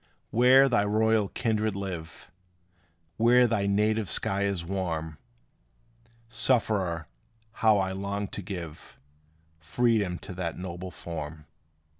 Where 0.31 0.67
thy 0.67 0.83
royal 0.83 1.27
kindred 1.27 1.75
live 1.75 2.31
Where 3.17 3.45
thy 3.45 3.67
native 3.67 4.09
sky 4.09 4.45
is 4.45 4.65
warm, 4.65 5.19
Sufferer, 6.27 7.07
how 7.51 7.77
I 7.77 7.91
long 7.91 8.27
to 8.29 8.41
give 8.41 8.97
Freedom 9.59 10.17
to 10.17 10.33
that 10.33 10.57
noble 10.57 10.89
form! 10.89 11.45